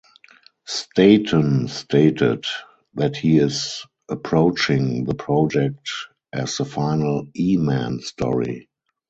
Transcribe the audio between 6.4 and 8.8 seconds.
the final E-Man story.